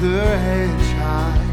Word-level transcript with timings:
her 0.00 0.38
head 0.38 0.80
high. 0.96 1.49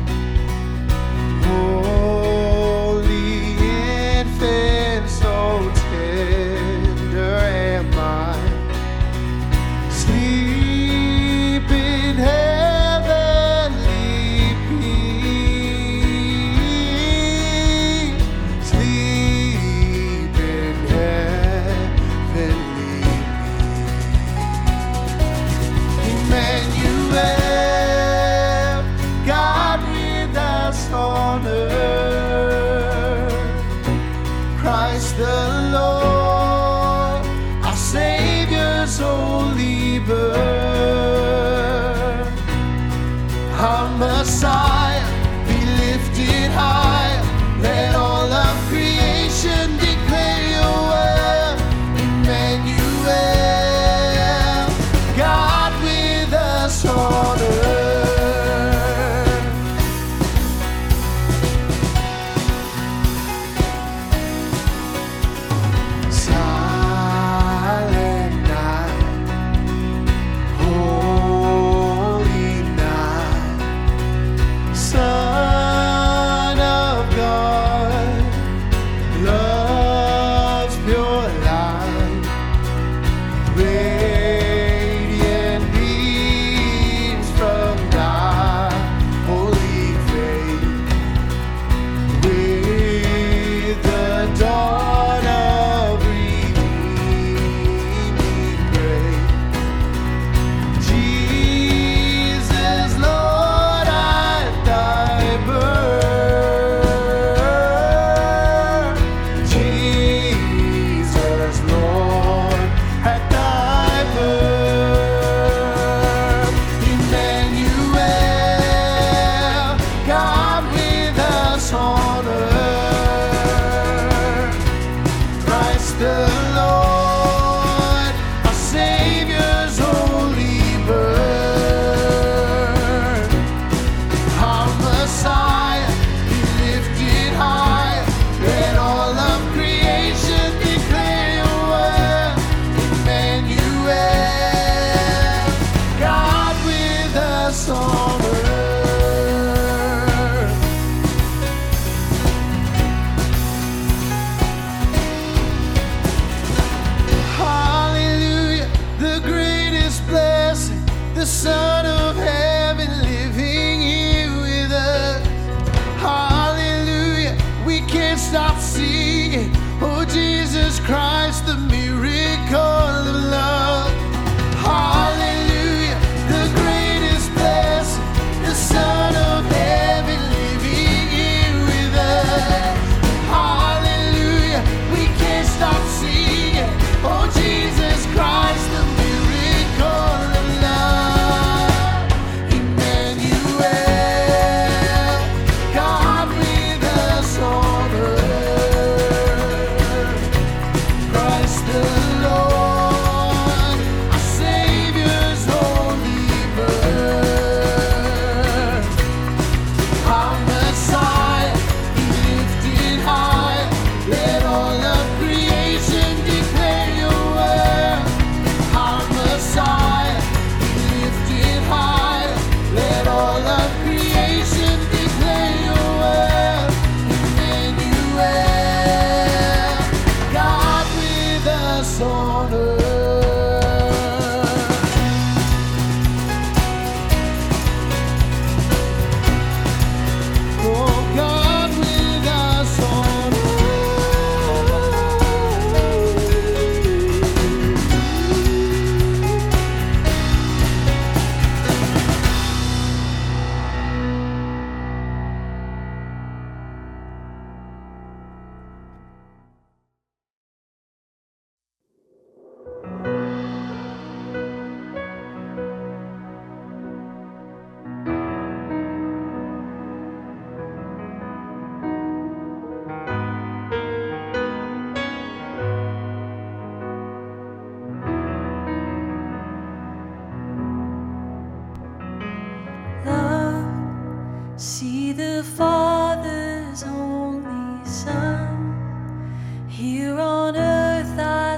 deeper 39.99 40.56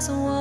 as 0.00 0.08
one 0.08 0.39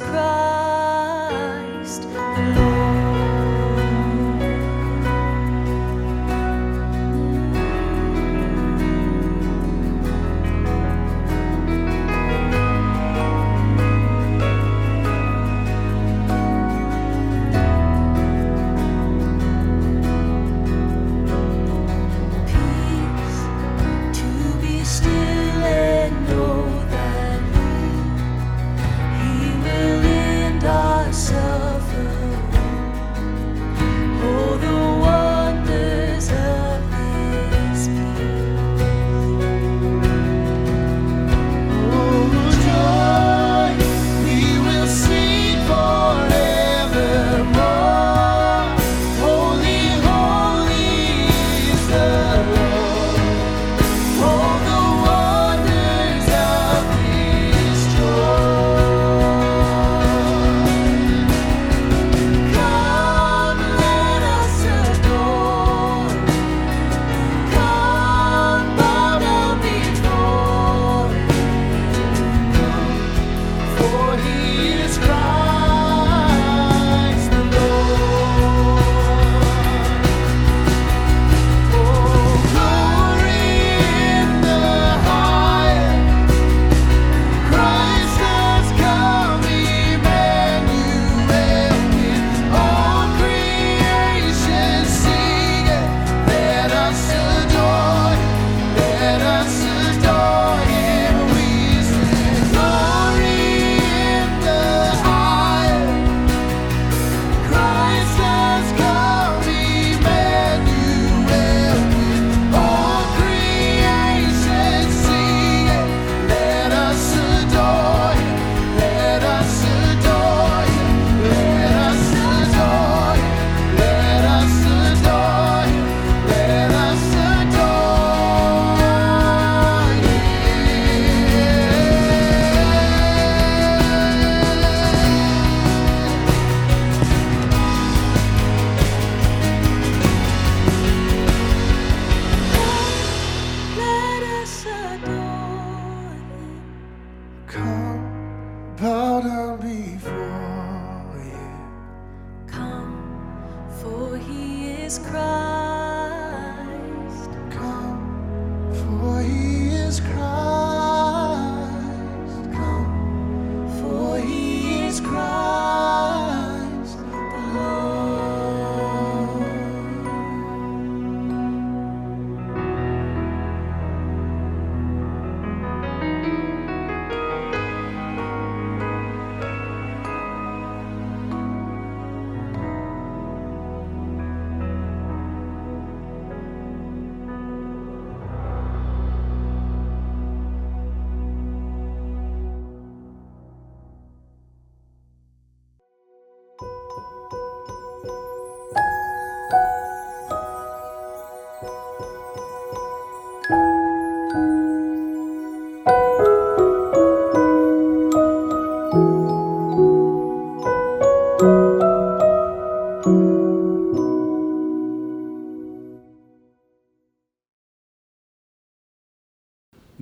Christ 0.00 0.43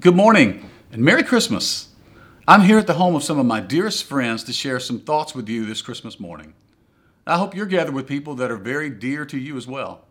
Good 0.02 0.16
morning 0.16 0.68
and 0.90 1.00
Merry 1.00 1.22
Christmas. 1.22 1.90
I'm 2.48 2.62
here 2.62 2.78
at 2.78 2.88
the 2.88 2.94
home 2.94 3.14
of 3.14 3.22
some 3.22 3.38
of 3.38 3.46
my 3.46 3.60
dearest 3.60 4.02
friends 4.02 4.42
to 4.44 4.52
share 4.52 4.80
some 4.80 4.98
thoughts 4.98 5.32
with 5.32 5.48
you 5.48 5.64
this 5.64 5.80
Christmas 5.80 6.18
morning. 6.18 6.54
I 7.24 7.38
hope 7.38 7.54
you're 7.54 7.66
gathered 7.66 7.94
with 7.94 8.08
people 8.08 8.34
that 8.34 8.50
are 8.50 8.56
very 8.56 8.90
dear 8.90 9.24
to 9.26 9.38
you 9.38 9.56
as 9.56 9.68
well, 9.68 10.04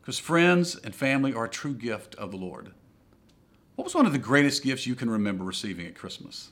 because 0.00 0.18
friends 0.18 0.76
and 0.76 0.94
family 0.94 1.32
are 1.32 1.44
a 1.44 1.50
true 1.50 1.74
gift 1.74 2.14
of 2.16 2.30
the 2.30 2.36
Lord. 2.36 2.72
What 3.74 3.84
was 3.84 3.94
one 3.94 4.06
of 4.06 4.12
the 4.12 4.18
greatest 4.18 4.62
gifts 4.62 4.86
you 4.86 4.94
can 4.94 5.10
remember 5.10 5.44
receiving 5.44 5.86
at 5.86 5.94
Christmas? 5.94 6.50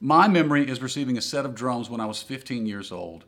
My 0.00 0.28
memory 0.28 0.68
is 0.68 0.80
receiving 0.80 1.18
a 1.18 1.22
set 1.22 1.44
of 1.44 1.54
drums 1.54 1.90
when 1.90 2.00
I 2.00 2.06
was 2.06 2.22
15 2.22 2.66
years 2.66 2.92
old. 2.92 3.24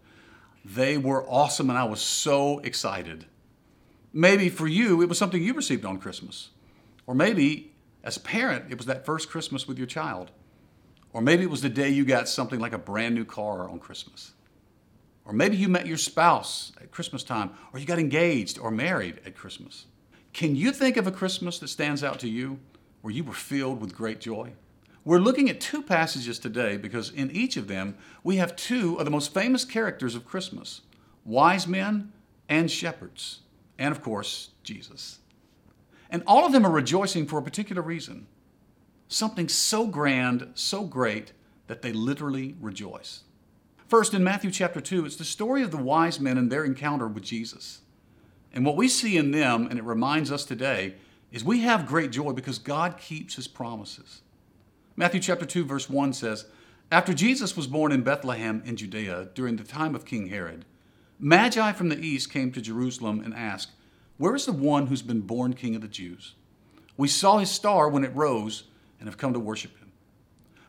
They 0.65 0.97
were 0.97 1.29
awesome 1.29 1.71
and 1.71 1.79
I 1.79 1.85
was 1.85 2.01
so 2.01 2.61
excited. 2.61 3.27
Maybe 4.13 4.49
for 4.49 4.67
you, 4.67 5.03
it 5.03 5.09
was 5.09 5.19
something 5.19 5.43
you 5.43 5.55
received 5.55 5.85
on 5.85 5.99
Christmas. 5.99 6.51
Or 7.07 7.15
maybe 7.15 7.73
as 8.05 8.17
a 8.17 8.21
parent, 8.21 8.67
it 8.71 8.77
was 8.77 8.87
that 8.87 9.05
first 9.05 9.29
Christmas 9.29 9.67
with 9.67 9.79
your 9.79 9.87
child. 9.87 10.31
Or 11.13 11.21
maybe 11.21 11.43
it 11.43 11.51
was 11.51 11.63
the 11.63 11.69
day 11.69 11.89
you 11.89 12.05
got 12.05 12.29
something 12.29 12.61
like 12.61 12.73
a 12.73 12.79
brand 12.79 13.15
new 13.15 13.25
car 13.25 13.69
on 13.69 13.81
Christmas. 13.81 14.33
Or 15.31 15.33
maybe 15.33 15.57
you 15.57 15.69
met 15.69 15.87
your 15.87 15.97
spouse 15.97 16.73
at 16.81 16.91
Christmas 16.91 17.23
time, 17.23 17.53
or 17.73 17.79
you 17.79 17.87
got 17.87 18.01
engaged 18.01 18.59
or 18.59 18.73
married 18.73 19.21
at 19.25 19.37
Christmas. 19.37 19.87
Can 20.33 20.57
you 20.57 20.73
think 20.73 20.97
of 20.97 21.07
a 21.07 21.13
Christmas 21.13 21.61
that 21.61 21.69
stands 21.69 22.03
out 22.03 22.19
to 22.19 22.29
you 22.29 22.59
where 23.01 23.15
you 23.15 23.23
were 23.23 23.33
filled 23.33 23.81
with 23.81 23.95
great 23.95 24.19
joy? 24.19 24.55
We're 25.05 25.21
looking 25.21 25.49
at 25.49 25.61
two 25.61 25.83
passages 25.83 26.41
today 26.41 26.77
because 26.77 27.11
in 27.11 27.31
each 27.31 27.57
of 27.57 27.69
them 27.69 27.97
we 28.25 28.39
have 28.39 28.57
two 28.57 28.97
of 28.97 29.05
the 29.05 29.13
most 29.13 29.33
famous 29.33 29.65
characters 29.65 30.17
of 30.17 30.27
Christmas 30.27 30.81
wise 31.25 31.69
men 31.69 32.11
and 32.49 32.69
shepherds, 32.69 33.39
and 33.79 33.93
of 33.93 34.03
course, 34.03 34.51
Jesus. 34.65 35.21
And 36.11 36.25
all 36.27 36.45
of 36.45 36.51
them 36.51 36.67
are 36.67 36.73
rejoicing 36.73 37.27
for 37.27 37.39
a 37.39 37.43
particular 37.43 37.83
reason 37.83 38.27
something 39.07 39.49
so 39.49 39.87
grand, 39.87 40.51
so 40.55 40.83
great, 40.83 41.33
that 41.69 41.83
they 41.83 41.93
literally 41.93 42.57
rejoice. 42.61 43.23
First, 43.91 44.15
in 44.15 44.23
Matthew 44.23 44.53
chapter 44.53 44.81
2, 44.81 45.05
it's 45.05 45.17
the 45.17 45.25
story 45.25 45.65
of 45.65 45.73
the 45.73 45.77
wise 45.77 46.21
men 46.21 46.39
and 46.39 46.49
their 46.49 46.65
encounter 46.65 47.09
with 47.09 47.25
Jesus. 47.25 47.81
And 48.53 48.65
what 48.65 48.77
we 48.77 48.87
see 48.87 49.17
in 49.17 49.33
them, 49.33 49.67
and 49.69 49.81
it 49.81 49.85
reminds 49.85 50.31
us 50.31 50.45
today, 50.45 50.95
is 51.33 51.43
we 51.43 51.63
have 51.63 51.89
great 51.89 52.13
joy 52.13 52.31
because 52.31 52.61
God 52.61 52.99
keeps 52.99 53.35
his 53.35 53.49
promises. 53.49 54.23
Matthew 54.95 55.19
chapter 55.19 55.45
2, 55.45 55.65
verse 55.65 55.91
1 55.91 56.13
says, 56.13 56.45
After 56.93 57.13
Jesus 57.13 57.57
was 57.57 57.67
born 57.67 57.91
in 57.91 58.03
Bethlehem 58.03 58.63
in 58.65 58.77
Judea 58.77 59.31
during 59.35 59.57
the 59.57 59.65
time 59.65 59.97
of 59.97 60.05
King 60.05 60.29
Herod, 60.29 60.67
Magi 61.19 61.73
from 61.73 61.89
the 61.89 61.99
east 61.99 62.31
came 62.31 62.53
to 62.53 62.61
Jerusalem 62.61 63.21
and 63.25 63.35
asked, 63.35 63.73
Where 64.19 64.37
is 64.37 64.47
the 64.47 64.53
one 64.53 64.87
who's 64.87 65.03
been 65.03 65.23
born 65.23 65.55
king 65.55 65.75
of 65.75 65.83
the 65.83 65.89
Jews? 65.89 66.37
We 66.97 67.09
saw 67.09 67.39
his 67.39 67.51
star 67.51 67.89
when 67.89 68.05
it 68.05 68.15
rose 68.15 68.69
and 69.01 69.09
have 69.09 69.19
come 69.19 69.33
to 69.33 69.41
worship 69.41 69.77
him. 69.81 69.90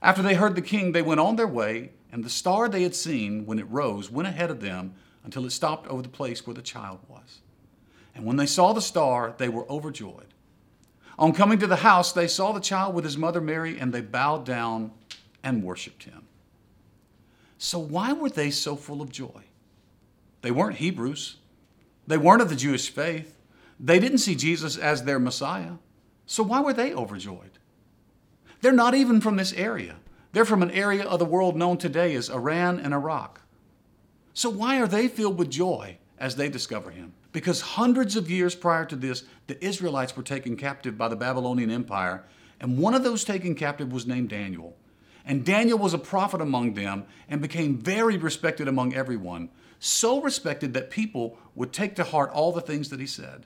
After 0.00 0.22
they 0.22 0.34
heard 0.34 0.54
the 0.54 0.62
king, 0.62 0.92
they 0.92 1.02
went 1.02 1.20
on 1.20 1.36
their 1.36 1.46
way, 1.46 1.90
and 2.12 2.24
the 2.24 2.30
star 2.30 2.68
they 2.68 2.82
had 2.82 2.94
seen 2.94 3.46
when 3.46 3.58
it 3.58 3.68
rose 3.68 4.10
went 4.10 4.28
ahead 4.28 4.50
of 4.50 4.60
them 4.60 4.94
until 5.24 5.44
it 5.44 5.50
stopped 5.50 5.88
over 5.88 6.02
the 6.02 6.08
place 6.08 6.46
where 6.46 6.54
the 6.54 6.62
child 6.62 7.00
was. 7.08 7.40
And 8.14 8.24
when 8.24 8.36
they 8.36 8.46
saw 8.46 8.72
the 8.72 8.80
star, 8.80 9.34
they 9.38 9.48
were 9.48 9.70
overjoyed. 9.70 10.34
On 11.18 11.32
coming 11.32 11.58
to 11.58 11.66
the 11.66 11.76
house, 11.76 12.12
they 12.12 12.28
saw 12.28 12.52
the 12.52 12.60
child 12.60 12.94
with 12.94 13.04
his 13.04 13.18
mother 13.18 13.40
Mary, 13.40 13.78
and 13.78 13.92
they 13.92 14.00
bowed 14.00 14.44
down 14.44 14.92
and 15.42 15.62
worshiped 15.62 16.04
him. 16.04 16.26
So, 17.58 17.78
why 17.78 18.12
were 18.12 18.30
they 18.30 18.50
so 18.50 18.76
full 18.76 19.02
of 19.02 19.10
joy? 19.10 19.44
They 20.42 20.52
weren't 20.52 20.76
Hebrews, 20.76 21.36
they 22.06 22.16
weren't 22.16 22.42
of 22.42 22.48
the 22.48 22.56
Jewish 22.56 22.88
faith, 22.88 23.36
they 23.80 23.98
didn't 23.98 24.18
see 24.18 24.36
Jesus 24.36 24.76
as 24.76 25.02
their 25.02 25.18
Messiah. 25.18 25.72
So, 26.26 26.44
why 26.44 26.60
were 26.60 26.72
they 26.72 26.94
overjoyed? 26.94 27.58
They're 28.60 28.72
not 28.72 28.94
even 28.94 29.20
from 29.20 29.36
this 29.36 29.52
area. 29.52 29.96
They're 30.32 30.44
from 30.44 30.62
an 30.62 30.70
area 30.70 31.04
of 31.04 31.18
the 31.18 31.24
world 31.24 31.56
known 31.56 31.78
today 31.78 32.14
as 32.14 32.28
Iran 32.28 32.78
and 32.78 32.92
Iraq. 32.92 33.40
So, 34.34 34.50
why 34.50 34.80
are 34.80 34.86
they 34.86 35.08
filled 35.08 35.38
with 35.38 35.50
joy 35.50 35.98
as 36.18 36.36
they 36.36 36.48
discover 36.48 36.90
him? 36.90 37.14
Because 37.32 37.60
hundreds 37.60 38.16
of 38.16 38.30
years 38.30 38.54
prior 38.54 38.84
to 38.86 38.96
this, 38.96 39.24
the 39.46 39.62
Israelites 39.64 40.16
were 40.16 40.22
taken 40.22 40.56
captive 40.56 40.96
by 40.96 41.08
the 41.08 41.16
Babylonian 41.16 41.70
Empire, 41.70 42.24
and 42.60 42.78
one 42.78 42.94
of 42.94 43.04
those 43.04 43.24
taken 43.24 43.54
captive 43.54 43.92
was 43.92 44.06
named 44.06 44.28
Daniel. 44.28 44.76
And 45.24 45.44
Daniel 45.44 45.78
was 45.78 45.92
a 45.92 45.98
prophet 45.98 46.40
among 46.40 46.74
them 46.74 47.04
and 47.28 47.42
became 47.42 47.76
very 47.76 48.16
respected 48.16 48.66
among 48.66 48.94
everyone, 48.94 49.50
so 49.78 50.20
respected 50.20 50.72
that 50.74 50.90
people 50.90 51.36
would 51.54 51.72
take 51.72 51.94
to 51.96 52.04
heart 52.04 52.30
all 52.32 52.50
the 52.50 52.60
things 52.60 52.88
that 52.88 53.00
he 53.00 53.06
said. 53.06 53.44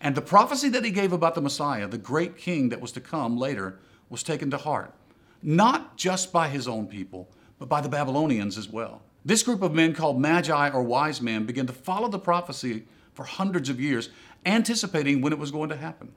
And 0.00 0.14
the 0.14 0.22
prophecy 0.22 0.68
that 0.70 0.84
he 0.84 0.90
gave 0.90 1.12
about 1.12 1.34
the 1.34 1.40
Messiah, 1.40 1.86
the 1.86 1.98
great 1.98 2.36
king 2.36 2.70
that 2.70 2.80
was 2.80 2.92
to 2.92 3.00
come 3.00 3.36
later, 3.36 3.78
was 4.12 4.22
taken 4.22 4.50
to 4.50 4.58
heart, 4.58 4.92
not 5.42 5.96
just 5.96 6.32
by 6.32 6.48
his 6.48 6.68
own 6.68 6.86
people, 6.86 7.28
but 7.58 7.68
by 7.68 7.80
the 7.80 7.88
Babylonians 7.88 8.58
as 8.58 8.68
well. 8.68 9.00
This 9.24 9.42
group 9.42 9.62
of 9.62 9.72
men, 9.72 9.94
called 9.94 10.20
Magi 10.20 10.70
or 10.70 10.82
wise 10.82 11.22
men, 11.22 11.46
began 11.46 11.66
to 11.66 11.72
follow 11.72 12.08
the 12.08 12.18
prophecy 12.18 12.84
for 13.14 13.24
hundreds 13.24 13.70
of 13.70 13.80
years, 13.80 14.10
anticipating 14.44 15.22
when 15.22 15.32
it 15.32 15.38
was 15.38 15.50
going 15.50 15.70
to 15.70 15.76
happen. 15.76 16.12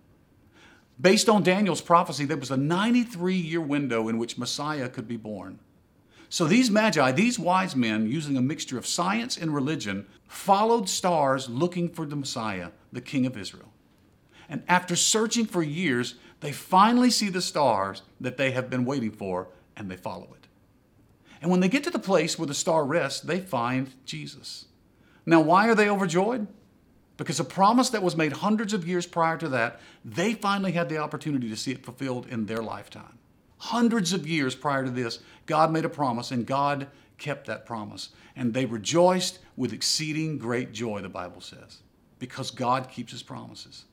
Based 0.99 1.29
on 1.29 1.43
Daniel's 1.43 1.81
prophecy, 1.81 2.25
there 2.25 2.37
was 2.37 2.51
a 2.51 2.57
93 2.57 3.35
year 3.35 3.61
window 3.61 4.09
in 4.09 4.17
which 4.17 4.37
Messiah 4.37 4.89
could 4.89 5.07
be 5.07 5.17
born. 5.17 5.59
So 6.29 6.45
these 6.45 6.69
magi, 6.69 7.11
these 7.13 7.39
wise 7.39 7.75
men, 7.75 8.09
using 8.09 8.35
a 8.35 8.41
mixture 8.41 8.77
of 8.77 8.85
science 8.85 9.37
and 9.37 9.53
religion, 9.53 10.05
followed 10.27 10.89
stars 10.89 11.47
looking 11.47 11.87
for 11.87 12.05
the 12.05 12.15
Messiah, 12.15 12.71
the 12.91 13.01
King 13.01 13.25
of 13.25 13.37
Israel. 13.37 13.71
And 14.49 14.63
after 14.67 14.95
searching 14.95 15.45
for 15.45 15.63
years, 15.63 16.15
they 16.45 16.51
finally 16.51 17.09
see 17.09 17.29
the 17.29 17.41
stars 17.41 18.03
that 18.21 18.37
they 18.37 18.51
have 18.51 18.69
been 18.69 18.85
waiting 18.85 19.09
for 19.09 19.47
and 19.75 19.89
they 19.89 19.97
follow 19.97 20.27
it. 20.35 20.45
And 21.41 21.49
when 21.49 21.59
they 21.59 21.67
get 21.67 21.83
to 21.85 21.89
the 21.89 21.97
place 21.97 22.37
where 22.37 22.45
the 22.45 22.53
star 22.53 22.85
rests, 22.85 23.19
they 23.19 23.39
find 23.39 23.91
Jesus. 24.05 24.65
Now, 25.25 25.41
why 25.41 25.67
are 25.67 25.73
they 25.73 25.89
overjoyed? 25.89 26.45
Because 27.17 27.39
a 27.39 27.43
promise 27.43 27.89
that 27.89 28.03
was 28.03 28.15
made 28.15 28.31
hundreds 28.31 28.73
of 28.73 28.87
years 28.87 29.07
prior 29.07 29.39
to 29.39 29.49
that, 29.49 29.81
they 30.03 30.35
finally 30.35 30.73
had 30.73 30.87
the 30.87 30.99
opportunity 30.99 31.49
to 31.49 31.57
see 31.57 31.71
it 31.71 31.83
fulfilled 31.83 32.27
in 32.27 32.45
their 32.45 32.61
lifetime. 32.61 33.17
Hundreds 33.57 34.13
of 34.13 34.27
years 34.27 34.53
prior 34.53 34.85
to 34.85 34.91
this, 34.91 35.17
God 35.47 35.71
made 35.71 35.83
a 35.83 35.89
promise 35.89 36.29
and 36.29 36.45
God 36.45 36.85
kept 37.17 37.47
that 37.47 37.65
promise. 37.65 38.09
And 38.35 38.53
they 38.53 38.67
rejoiced 38.67 39.39
with 39.57 39.73
exceeding 39.73 40.37
great 40.37 40.73
joy, 40.73 41.01
the 41.01 41.09
Bible 41.09 41.41
says, 41.41 41.79
because 42.19 42.51
God 42.51 42.91
keeps 42.91 43.13
his 43.13 43.23
promises. 43.23 43.85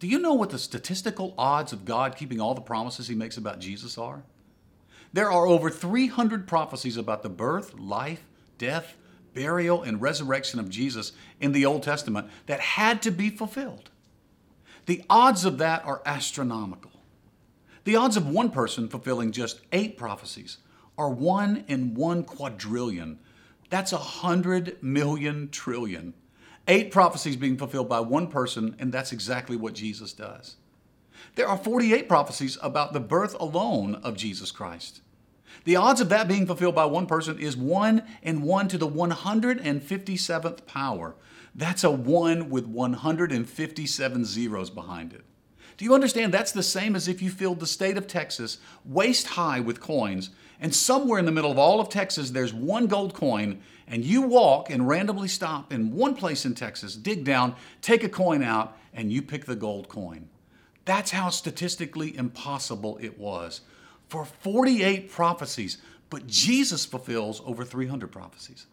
Do 0.00 0.08
you 0.08 0.18
know 0.18 0.32
what 0.32 0.50
the 0.50 0.58
statistical 0.58 1.34
odds 1.36 1.74
of 1.74 1.84
God 1.84 2.16
keeping 2.16 2.40
all 2.40 2.54
the 2.54 2.62
promises 2.62 3.06
he 3.06 3.14
makes 3.14 3.36
about 3.36 3.60
Jesus 3.60 3.98
are? 3.98 4.22
There 5.12 5.30
are 5.30 5.46
over 5.46 5.70
300 5.70 6.48
prophecies 6.48 6.96
about 6.96 7.22
the 7.22 7.28
birth, 7.28 7.78
life, 7.78 8.24
death, 8.56 8.96
burial, 9.34 9.82
and 9.82 10.00
resurrection 10.00 10.58
of 10.58 10.70
Jesus 10.70 11.12
in 11.38 11.52
the 11.52 11.66
Old 11.66 11.82
Testament 11.82 12.28
that 12.46 12.60
had 12.60 13.02
to 13.02 13.10
be 13.10 13.28
fulfilled. 13.28 13.90
The 14.86 15.04
odds 15.10 15.44
of 15.44 15.58
that 15.58 15.84
are 15.84 16.00
astronomical. 16.06 16.92
The 17.84 17.96
odds 17.96 18.16
of 18.16 18.26
one 18.26 18.50
person 18.50 18.88
fulfilling 18.88 19.32
just 19.32 19.60
eight 19.70 19.98
prophecies 19.98 20.58
are 20.96 21.10
one 21.10 21.64
in 21.68 21.94
one 21.94 22.24
quadrillion. 22.24 23.18
That's 23.68 23.92
a 23.92 23.98
hundred 23.98 24.82
million 24.82 25.50
trillion. 25.50 26.14
Eight 26.68 26.90
prophecies 26.90 27.36
being 27.36 27.56
fulfilled 27.56 27.88
by 27.88 28.00
one 28.00 28.28
person, 28.28 28.76
and 28.78 28.92
that's 28.92 29.12
exactly 29.12 29.56
what 29.56 29.74
Jesus 29.74 30.12
does. 30.12 30.56
There 31.34 31.48
are 31.48 31.56
48 31.56 32.08
prophecies 32.08 32.58
about 32.62 32.92
the 32.92 33.00
birth 33.00 33.34
alone 33.38 33.96
of 33.96 34.16
Jesus 34.16 34.50
Christ. 34.50 35.00
The 35.64 35.76
odds 35.76 36.00
of 36.00 36.08
that 36.08 36.28
being 36.28 36.46
fulfilled 36.46 36.74
by 36.74 36.84
one 36.86 37.06
person 37.06 37.38
is 37.38 37.56
1 37.56 38.02
in 38.22 38.42
1 38.42 38.68
to 38.68 38.78
the 38.78 38.88
157th 38.88 40.66
power. 40.66 41.14
That's 41.54 41.84
a 41.84 41.90
1 41.90 42.50
with 42.50 42.66
157 42.66 44.24
zeros 44.24 44.70
behind 44.70 45.12
it. 45.12 45.24
Do 45.76 45.84
you 45.84 45.94
understand? 45.94 46.32
That's 46.32 46.52
the 46.52 46.62
same 46.62 46.94
as 46.94 47.08
if 47.08 47.22
you 47.22 47.30
filled 47.30 47.60
the 47.60 47.66
state 47.66 47.96
of 47.96 48.06
Texas 48.06 48.58
waist 48.84 49.28
high 49.28 49.60
with 49.60 49.80
coins, 49.80 50.30
and 50.60 50.74
somewhere 50.74 51.18
in 51.18 51.24
the 51.24 51.32
middle 51.32 51.50
of 51.50 51.58
all 51.58 51.80
of 51.80 51.88
Texas 51.88 52.30
there's 52.30 52.52
one 52.52 52.86
gold 52.86 53.14
coin, 53.14 53.60
and 53.86 54.04
you 54.04 54.22
walk 54.22 54.70
and 54.70 54.86
randomly 54.86 55.28
stop 55.28 55.72
in 55.72 55.92
one 55.92 56.14
place 56.14 56.44
in 56.44 56.54
Texas, 56.54 56.94
dig 56.94 57.24
down, 57.24 57.54
take 57.80 58.04
a 58.04 58.08
coin 58.08 58.42
out, 58.42 58.76
and 58.92 59.12
you 59.12 59.22
pick 59.22 59.46
the 59.46 59.56
gold 59.56 59.88
coin. 59.88 60.28
That's 60.84 61.10
how 61.10 61.30
statistically 61.30 62.16
impossible 62.16 62.98
it 63.00 63.18
was 63.18 63.62
for 64.08 64.24
48 64.24 65.10
prophecies, 65.10 65.78
but 66.10 66.26
Jesus 66.26 66.84
fulfills 66.84 67.40
over 67.44 67.64
300 67.64 68.10
prophecies. 68.10 68.66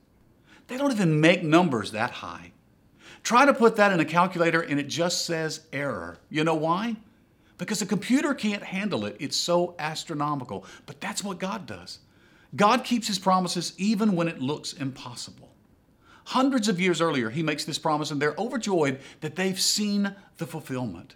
They 0.68 0.78
don't 0.78 0.92
even 0.92 1.22
make 1.22 1.44
numbers 1.44 1.92
that 1.92 2.12
high. 2.12 2.52
Try 3.24 3.46
to 3.46 3.54
put 3.54 3.76
that 3.78 3.92
in 3.92 4.00
a 4.00 4.06
calculator 4.06 4.62
and 4.62 4.80
it 4.80 4.88
just 4.88 5.26
says 5.26 5.62
error. 5.72 6.20
You 6.30 6.44
know 6.44 6.56
why? 6.56 6.98
Because 7.58 7.82
a 7.82 7.86
computer 7.86 8.34
can't 8.34 8.64
handle 8.64 9.06
it. 9.06 9.16
It's 9.20 9.38
so 9.38 9.76
astronomical. 9.80 10.66
But 10.86 11.02
that's 11.02 11.24
what 11.24 11.40
God 11.40 11.66
does. 11.66 12.00
God 12.56 12.84
keeps 12.84 13.08
his 13.08 13.20
promises 13.20 13.74
even 13.78 14.16
when 14.16 14.28
it 14.28 14.42
looks 14.42 14.74
impossible. 14.74 15.50
Hundreds 16.26 16.68
of 16.68 16.80
years 16.80 17.02
earlier, 17.02 17.30
he 17.30 17.42
makes 17.42 17.66
this 17.66 17.80
promise 17.80 18.12
and 18.12 18.22
they're 18.22 18.36
overjoyed 18.38 19.00
that 19.22 19.36
they've 19.36 19.60
seen 19.60 20.14
the 20.38 20.46
fulfillment. 20.46 21.16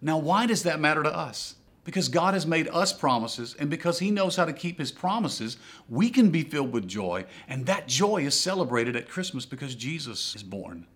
Now, 0.00 0.18
why 0.18 0.46
does 0.46 0.64
that 0.64 0.80
matter 0.80 1.02
to 1.02 1.16
us? 1.16 1.54
Because 1.84 2.08
God 2.08 2.34
has 2.34 2.46
made 2.46 2.68
us 2.68 2.92
promises, 2.92 3.56
and 3.58 3.68
because 3.68 3.98
He 3.98 4.10
knows 4.10 4.36
how 4.36 4.44
to 4.44 4.52
keep 4.52 4.78
His 4.78 4.92
promises, 4.92 5.56
we 5.88 6.10
can 6.10 6.30
be 6.30 6.42
filled 6.42 6.72
with 6.72 6.86
joy, 6.86 7.24
and 7.48 7.66
that 7.66 7.88
joy 7.88 8.24
is 8.24 8.38
celebrated 8.38 8.94
at 8.94 9.08
Christmas 9.08 9.46
because 9.46 9.74
Jesus 9.74 10.34
is 10.36 10.42
born. 10.44 10.86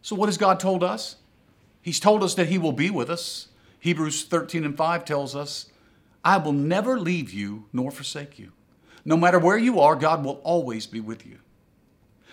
So, 0.00 0.16
what 0.16 0.28
has 0.28 0.38
God 0.38 0.60
told 0.60 0.82
us? 0.82 1.16
He's 1.82 2.00
told 2.00 2.22
us 2.22 2.34
that 2.34 2.48
He 2.48 2.56
will 2.56 2.72
be 2.72 2.90
with 2.90 3.10
us. 3.10 3.48
Hebrews 3.84 4.24
13 4.24 4.64
and 4.64 4.74
5 4.74 5.04
tells 5.04 5.36
us, 5.36 5.66
I 6.24 6.38
will 6.38 6.54
never 6.54 6.98
leave 6.98 7.34
you 7.34 7.66
nor 7.70 7.90
forsake 7.90 8.38
you. 8.38 8.52
No 9.04 9.14
matter 9.14 9.38
where 9.38 9.58
you 9.58 9.78
are, 9.78 9.94
God 9.94 10.24
will 10.24 10.40
always 10.42 10.86
be 10.86 11.00
with 11.00 11.26
you. 11.26 11.40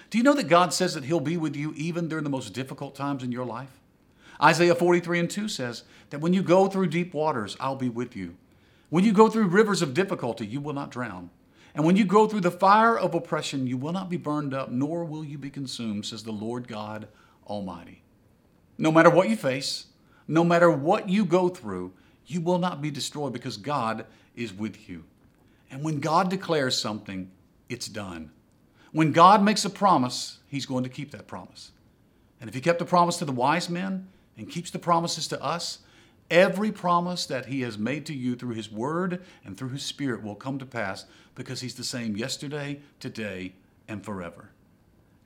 Do 0.09 0.17
you 0.17 0.23
know 0.23 0.33
that 0.33 0.47
God 0.47 0.73
says 0.73 0.93
that 0.93 1.03
He'll 1.03 1.19
be 1.19 1.35
with 1.35 1.57
you 1.57 1.73
even 1.75 2.07
during 2.07 2.23
the 2.23 2.29
most 2.29 2.53
difficult 2.53 2.95
times 2.95 3.21
in 3.21 3.33
your 3.33 3.43
life? 3.43 3.81
Isaiah 4.41 4.73
43 4.73 5.19
and 5.19 5.29
2 5.29 5.49
says 5.49 5.83
that 6.09 6.21
when 6.21 6.31
you 6.31 6.41
go 6.41 6.69
through 6.69 6.87
deep 6.87 7.13
waters, 7.13 7.57
I'll 7.59 7.75
be 7.75 7.89
with 7.89 8.15
you. 8.15 8.37
When 8.87 9.03
you 9.03 9.11
go 9.11 9.27
through 9.27 9.47
rivers 9.47 9.81
of 9.81 9.93
difficulty, 9.93 10.47
you 10.47 10.61
will 10.61 10.71
not 10.71 10.89
drown. 10.89 11.31
And 11.75 11.83
when 11.83 11.97
you 11.97 12.05
go 12.05 12.29
through 12.29 12.41
the 12.41 12.49
fire 12.49 12.97
of 12.97 13.13
oppression, 13.13 13.67
you 13.67 13.75
will 13.75 13.91
not 13.91 14.09
be 14.09 14.15
burned 14.15 14.53
up, 14.53 14.71
nor 14.71 15.03
will 15.03 15.25
you 15.25 15.37
be 15.37 15.49
consumed, 15.49 16.05
says 16.05 16.23
the 16.23 16.31
Lord 16.31 16.69
God 16.69 17.09
Almighty. 17.45 18.03
No 18.77 18.89
matter 18.89 19.09
what 19.09 19.27
you 19.27 19.35
face, 19.35 19.87
no 20.31 20.45
matter 20.45 20.71
what 20.71 21.09
you 21.09 21.25
go 21.25 21.49
through, 21.49 21.91
you 22.25 22.39
will 22.39 22.57
not 22.57 22.81
be 22.81 22.89
destroyed 22.89 23.33
because 23.33 23.57
God 23.57 24.05
is 24.33 24.53
with 24.53 24.87
you. 24.87 25.03
And 25.69 25.83
when 25.83 25.99
God 25.99 26.29
declares 26.29 26.81
something, 26.81 27.29
it's 27.67 27.89
done. 27.89 28.31
When 28.93 29.11
God 29.11 29.43
makes 29.43 29.65
a 29.65 29.69
promise, 29.69 30.39
He's 30.47 30.65
going 30.65 30.85
to 30.85 30.89
keep 30.89 31.11
that 31.11 31.27
promise. 31.27 31.71
And 32.39 32.47
if 32.47 32.53
He 32.53 32.61
kept 32.61 32.79
the 32.79 32.85
promise 32.85 33.17
to 33.17 33.25
the 33.25 33.33
wise 33.33 33.69
men, 33.69 34.07
and 34.37 34.49
keeps 34.49 34.71
the 34.71 34.79
promises 34.79 35.27
to 35.27 35.43
us, 35.43 35.79
every 36.29 36.71
promise 36.71 37.25
that 37.25 37.47
He 37.47 37.59
has 37.61 37.77
made 37.77 38.05
to 38.05 38.13
you 38.13 38.37
through 38.37 38.55
His 38.55 38.71
Word 38.71 39.21
and 39.43 39.57
through 39.57 39.69
His 39.69 39.83
Spirit 39.83 40.23
will 40.23 40.35
come 40.35 40.57
to 40.59 40.65
pass 40.65 41.03
because 41.35 41.59
He's 41.59 41.75
the 41.75 41.83
same 41.83 42.15
yesterday, 42.15 42.79
today, 43.01 43.51
and 43.85 44.01
forever. 44.03 44.51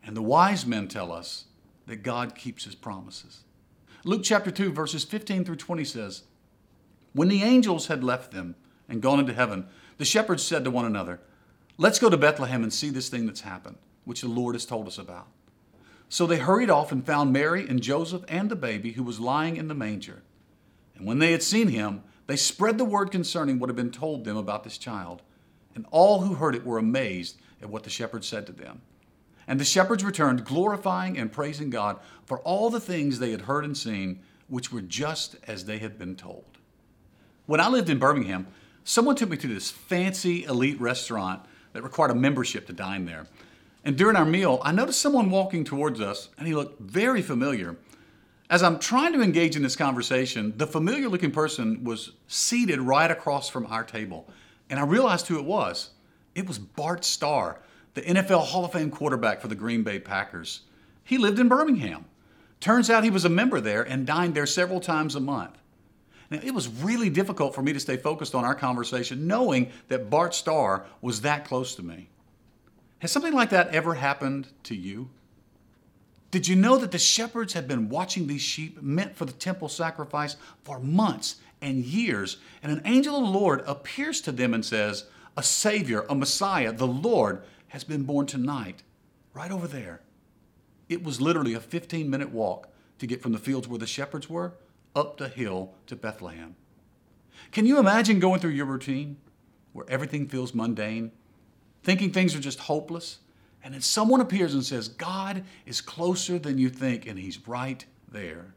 And 0.03 0.17
the 0.17 0.23
wise 0.23 0.65
men 0.65 0.87
tell 0.87 1.11
us 1.11 1.45
that 1.85 1.97
God 1.97 2.33
keeps 2.33 2.63
His 2.63 2.73
promises. 2.73 3.41
Luke 4.07 4.21
chapter 4.23 4.51
2, 4.51 4.71
verses 4.71 5.03
15 5.03 5.45
through 5.45 5.55
20 5.55 5.83
says, 5.83 6.23
When 7.13 7.27
the 7.27 7.41
angels 7.41 7.87
had 7.87 8.03
left 8.03 8.31
them 8.31 8.53
and 8.87 9.01
gone 9.01 9.19
into 9.19 9.33
heaven, 9.33 9.65
the 9.97 10.05
shepherds 10.05 10.43
said 10.43 10.63
to 10.63 10.69
one 10.69 10.85
another, 10.85 11.19
Let's 11.79 11.97
go 11.97 12.11
to 12.11 12.15
Bethlehem 12.15 12.61
and 12.61 12.71
see 12.71 12.91
this 12.91 13.09
thing 13.09 13.25
that's 13.25 13.41
happened, 13.41 13.77
which 14.05 14.21
the 14.21 14.27
Lord 14.27 14.53
has 14.53 14.63
told 14.63 14.85
us 14.85 14.99
about. 14.99 15.25
So 16.07 16.27
they 16.27 16.37
hurried 16.37 16.69
off 16.69 16.91
and 16.91 17.03
found 17.03 17.33
Mary 17.33 17.67
and 17.67 17.81
Joseph 17.81 18.23
and 18.27 18.47
the 18.47 18.55
baby 18.55 18.91
who 18.91 19.01
was 19.01 19.19
lying 19.19 19.57
in 19.57 19.69
the 19.69 19.73
manger. 19.73 20.21
And 20.95 21.07
when 21.07 21.17
they 21.17 21.31
had 21.31 21.41
seen 21.41 21.69
him, 21.69 22.03
they 22.27 22.35
spread 22.35 22.77
the 22.77 22.85
word 22.85 23.09
concerning 23.09 23.57
what 23.57 23.69
had 23.69 23.75
been 23.75 23.89
told 23.89 24.23
them 24.23 24.37
about 24.37 24.63
this 24.63 24.77
child. 24.77 25.23
And 25.73 25.87
all 25.89 26.21
who 26.21 26.35
heard 26.35 26.53
it 26.53 26.63
were 26.63 26.77
amazed 26.77 27.41
at 27.59 27.69
what 27.69 27.83
the 27.83 27.89
shepherds 27.89 28.27
said 28.27 28.45
to 28.45 28.53
them. 28.53 28.83
And 29.47 29.59
the 29.59 29.65
shepherds 29.65 30.03
returned, 30.03 30.45
glorifying 30.45 31.17
and 31.17 31.31
praising 31.31 31.69
God 31.69 31.99
for 32.25 32.39
all 32.39 32.69
the 32.69 32.79
things 32.79 33.19
they 33.19 33.31
had 33.31 33.41
heard 33.41 33.63
and 33.63 33.77
seen, 33.77 34.21
which 34.47 34.71
were 34.71 34.81
just 34.81 35.35
as 35.47 35.65
they 35.65 35.77
had 35.77 35.97
been 35.99 36.15
told. 36.15 36.45
When 37.45 37.59
I 37.59 37.67
lived 37.67 37.89
in 37.89 37.99
Birmingham, 37.99 38.47
someone 38.83 39.15
took 39.15 39.29
me 39.29 39.37
to 39.37 39.47
this 39.47 39.69
fancy 39.69 40.45
elite 40.45 40.81
restaurant 40.81 41.41
that 41.73 41.83
required 41.83 42.11
a 42.11 42.15
membership 42.15 42.65
to 42.67 42.73
dine 42.73 43.05
there. 43.05 43.27
And 43.83 43.95
during 43.95 44.15
our 44.15 44.25
meal, 44.25 44.59
I 44.63 44.71
noticed 44.71 44.99
someone 44.99 45.29
walking 45.29 45.63
towards 45.63 46.01
us, 46.01 46.29
and 46.37 46.47
he 46.47 46.55
looked 46.55 46.81
very 46.81 47.21
familiar. 47.21 47.77
As 48.49 48.63
I'm 48.63 48.79
trying 48.79 49.13
to 49.13 49.21
engage 49.21 49.55
in 49.55 49.61
this 49.61 49.75
conversation, 49.75 50.53
the 50.57 50.65
familiar 50.65 51.07
looking 51.07 51.31
person 51.31 51.83
was 51.83 52.11
seated 52.27 52.79
right 52.79 53.11
across 53.11 53.49
from 53.49 53.67
our 53.67 53.83
table. 53.83 54.27
And 54.69 54.79
I 54.79 54.83
realized 54.83 55.27
who 55.27 55.37
it 55.37 55.45
was. 55.45 55.91
It 56.33 56.47
was 56.47 56.57
Bart 56.57 57.05
Starr, 57.05 57.59
the 57.95 58.01
NFL 58.01 58.45
Hall 58.45 58.65
of 58.65 58.73
Fame 58.73 58.91
quarterback 58.91 59.41
for 59.41 59.47
the 59.47 59.55
Green 59.55 59.83
Bay 59.83 59.99
Packers. 59.99 60.61
He 61.03 61.17
lived 61.17 61.39
in 61.39 61.47
Birmingham. 61.47 62.05
Turns 62.59 62.89
out 62.89 63.03
he 63.03 63.09
was 63.09 63.25
a 63.25 63.29
member 63.29 63.59
there 63.59 63.83
and 63.83 64.05
dined 64.05 64.35
there 64.35 64.45
several 64.45 64.79
times 64.79 65.15
a 65.15 65.19
month. 65.19 65.57
Now, 66.29 66.39
it 66.43 66.53
was 66.53 66.67
really 66.67 67.09
difficult 67.09 67.53
for 67.53 67.61
me 67.61 67.73
to 67.73 67.79
stay 67.79 67.97
focused 67.97 68.35
on 68.35 68.43
our 68.43 68.55
conversation 68.55 69.27
knowing 69.27 69.71
that 69.87 70.09
Bart 70.09 70.33
Starr 70.33 70.85
was 71.01 71.21
that 71.21 71.45
close 71.45 71.75
to 71.75 71.83
me. 71.83 72.09
Has 72.99 73.11
something 73.11 73.33
like 73.33 73.51
that 73.51 73.69
ever 73.69 73.93
happened 73.93 74.47
to 74.63 74.75
you? 74.75 75.09
Did 76.31 76.47
you 76.47 76.55
know 76.55 76.77
that 76.77 76.91
the 76.91 76.97
shepherds 76.97 77.53
had 77.53 77.67
been 77.67 77.87
watching 77.87 78.27
these 78.27 78.41
sheep 78.41 78.81
meant 78.81 79.15
for 79.15 79.25
the 79.25 79.31
temple 79.31 79.69
sacrifice 79.69 80.35
for 80.63 80.79
months 80.79 81.35
and 81.61 81.85
years? 81.85 82.37
And 82.63 82.71
an 82.71 82.81
angel 82.83 83.15
of 83.15 83.23
the 83.23 83.39
Lord 83.39 83.63
appears 83.67 84.19
to 84.21 84.31
them 84.31 84.53
and 84.53 84.65
says, 84.65 85.05
A 85.37 85.43
Savior, 85.43 86.05
a 86.09 86.15
Messiah, 86.15 86.73
the 86.73 86.87
Lord, 86.87 87.43
has 87.75 87.83
been 87.83 88.03
born 88.03 88.25
tonight, 88.25 88.83
right 89.33 89.51
over 89.51 89.67
there. 89.67 90.01
It 90.87 91.03
was 91.03 91.19
literally 91.19 91.53
a 91.53 91.59
15 91.59 92.09
minute 92.09 92.31
walk 92.31 92.69
to 92.99 93.05
get 93.05 93.21
from 93.21 93.33
the 93.33 93.37
fields 93.37 93.67
where 93.67 93.77
the 93.77 93.85
shepherds 93.85 94.29
were 94.29 94.53
up 94.95 95.17
the 95.17 95.27
hill 95.27 95.73
to 95.87 95.95
Bethlehem. 95.95 96.55
Can 97.51 97.65
you 97.65 97.77
imagine 97.77 98.19
going 98.19 98.39
through 98.39 98.51
your 98.51 98.65
routine 98.65 99.17
where 99.73 99.85
everything 99.89 100.27
feels 100.27 100.55
mundane? 100.55 101.11
thinking 101.85 102.11
things 102.11 102.33
are 102.35 102.39
just 102.39 102.59
hopeless. 102.59 103.19
And 103.63 103.73
then 103.73 103.81
someone 103.81 104.19
appears 104.19 104.53
and 104.53 104.65
says, 104.65 104.87
God 104.87 105.43
is 105.65 105.81
closer 105.81 106.39
than 106.39 106.57
you 106.57 106.69
think, 106.69 107.05
and 107.05 107.19
He's 107.19 107.47
right 107.47 107.85
there. 108.11 108.53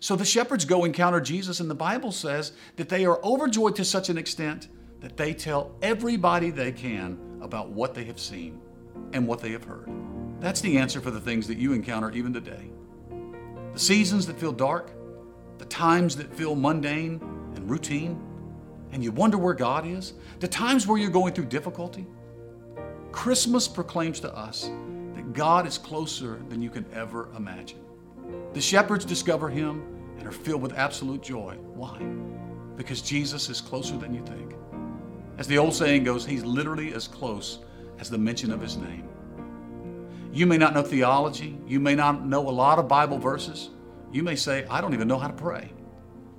So 0.00 0.16
the 0.16 0.24
shepherds 0.24 0.64
go 0.64 0.84
encounter 0.84 1.20
Jesus, 1.20 1.60
and 1.60 1.70
the 1.70 1.74
Bible 1.74 2.12
says 2.12 2.52
that 2.76 2.88
they 2.88 3.06
are 3.06 3.22
overjoyed 3.24 3.76
to 3.76 3.84
such 3.84 4.08
an 4.08 4.18
extent 4.18 4.68
that 5.00 5.16
they 5.16 5.32
tell 5.32 5.74
everybody 5.82 6.50
they 6.50 6.72
can 6.72 7.35
about 7.40 7.70
what 7.70 7.94
they 7.94 8.04
have 8.04 8.18
seen 8.18 8.60
and 9.12 9.26
what 9.26 9.40
they 9.40 9.52
have 9.52 9.64
heard. 9.64 9.88
That's 10.40 10.60
the 10.60 10.78
answer 10.78 11.00
for 11.00 11.10
the 11.10 11.20
things 11.20 11.46
that 11.48 11.58
you 11.58 11.72
encounter 11.72 12.10
even 12.10 12.32
today. 12.32 12.70
The 13.72 13.78
seasons 13.78 14.26
that 14.26 14.38
feel 14.38 14.52
dark, 14.52 14.90
the 15.58 15.64
times 15.66 16.16
that 16.16 16.32
feel 16.34 16.54
mundane 16.54 17.20
and 17.54 17.70
routine, 17.70 18.20
and 18.92 19.02
you 19.02 19.12
wonder 19.12 19.38
where 19.38 19.54
God 19.54 19.86
is, 19.86 20.14
the 20.40 20.48
times 20.48 20.86
where 20.86 20.98
you're 20.98 21.10
going 21.10 21.34
through 21.34 21.46
difficulty, 21.46 22.06
Christmas 23.12 23.66
proclaims 23.66 24.20
to 24.20 24.34
us 24.34 24.70
that 25.14 25.32
God 25.32 25.66
is 25.66 25.78
closer 25.78 26.40
than 26.48 26.60
you 26.62 26.70
can 26.70 26.84
ever 26.92 27.30
imagine. 27.36 27.80
The 28.52 28.60
shepherds 28.60 29.04
discover 29.04 29.48
him 29.48 29.82
and 30.18 30.26
are 30.26 30.32
filled 30.32 30.62
with 30.62 30.74
absolute 30.74 31.22
joy. 31.22 31.56
Why? 31.74 31.98
Because 32.76 33.00
Jesus 33.00 33.48
is 33.48 33.60
closer 33.60 33.96
than 33.96 34.14
you 34.14 34.22
think. 34.24 34.54
As 35.38 35.46
the 35.46 35.58
old 35.58 35.74
saying 35.74 36.04
goes, 36.04 36.24
he's 36.24 36.44
literally 36.44 36.94
as 36.94 37.06
close 37.06 37.58
as 37.98 38.08
the 38.08 38.18
mention 38.18 38.50
of 38.50 38.60
his 38.60 38.76
name. 38.76 39.08
You 40.32 40.46
may 40.46 40.58
not 40.58 40.74
know 40.74 40.82
theology, 40.82 41.58
you 41.66 41.80
may 41.80 41.94
not 41.94 42.26
know 42.26 42.48
a 42.48 42.50
lot 42.50 42.78
of 42.78 42.88
Bible 42.88 43.18
verses. 43.18 43.70
You 44.12 44.22
may 44.22 44.36
say, 44.36 44.66
I 44.70 44.80
don't 44.80 44.94
even 44.94 45.08
know 45.08 45.18
how 45.18 45.28
to 45.28 45.34
pray. 45.34 45.70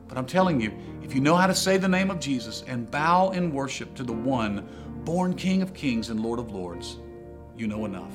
But 0.08 0.18
I'm 0.18 0.26
telling 0.26 0.62
you, 0.62 0.72
if 1.04 1.14
you 1.14 1.22
know 1.22 1.36
how 1.36 1.48
to 1.48 1.56
say 1.56 1.78
the 1.78 1.88
name 1.88 2.10
of 2.10 2.20
Jesus 2.20 2.64
and 2.68 2.90
bow 2.90 3.32
in 3.32 3.52
worship 3.52 3.94
to 3.96 4.04
the 4.04 4.14
one 4.14 4.68
born 5.04 5.36
King 5.36 5.62
of 5.62 5.74
Kings 5.74 6.10
and 6.10 6.20
Lord 6.20 6.40
of 6.40 6.52
Lords, 6.52 6.98
you 7.56 7.68
know 7.68 7.86
enough. 7.86 8.14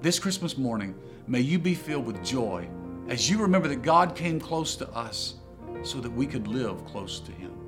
This 0.00 0.18
Christmas 0.18 0.56
morning, 0.56 0.94
may 1.26 1.40
you 1.40 1.58
be 1.58 1.74
filled 1.74 2.06
with 2.06 2.24
joy 2.24 2.68
as 3.08 3.28
you 3.28 3.38
remember 3.38 3.68
that 3.68 3.82
God 3.82 4.14
came 4.14 4.40
close 4.40 4.76
to 4.76 4.88
us 4.90 5.34
so 5.82 5.98
that 6.00 6.10
we 6.10 6.26
could 6.26 6.48
live 6.48 6.84
close 6.86 7.20
to 7.20 7.32
Him. 7.32 7.59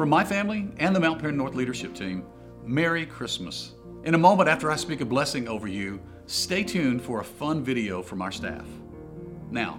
For 0.00 0.06
my 0.06 0.24
family 0.24 0.66
and 0.78 0.96
the 0.96 1.00
Mount 1.00 1.20
Paran 1.20 1.36
North 1.36 1.54
leadership 1.54 1.94
team, 1.94 2.24
Merry 2.64 3.04
Christmas. 3.04 3.72
In 4.04 4.14
a 4.14 4.18
moment 4.18 4.48
after 4.48 4.70
I 4.70 4.76
speak 4.76 5.02
a 5.02 5.04
blessing 5.04 5.46
over 5.46 5.68
you, 5.68 6.00
stay 6.24 6.64
tuned 6.64 7.02
for 7.02 7.20
a 7.20 7.24
fun 7.24 7.62
video 7.62 8.02
from 8.02 8.22
our 8.22 8.32
staff. 8.32 8.64
Now, 9.50 9.78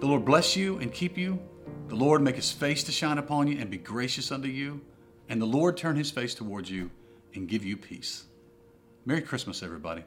the 0.00 0.06
Lord 0.06 0.26
bless 0.26 0.54
you 0.54 0.76
and 0.80 0.92
keep 0.92 1.16
you. 1.16 1.38
The 1.86 1.94
Lord 1.94 2.20
make 2.20 2.36
his 2.36 2.52
face 2.52 2.84
to 2.84 2.92
shine 2.92 3.16
upon 3.16 3.48
you 3.48 3.58
and 3.58 3.70
be 3.70 3.78
gracious 3.78 4.30
unto 4.30 4.48
you. 4.48 4.82
And 5.30 5.40
the 5.40 5.46
Lord 5.46 5.78
turn 5.78 5.96
his 5.96 6.10
face 6.10 6.34
towards 6.34 6.70
you 6.70 6.90
and 7.34 7.48
give 7.48 7.64
you 7.64 7.78
peace. 7.78 8.24
Merry 9.06 9.22
Christmas, 9.22 9.62
everybody. 9.62 10.04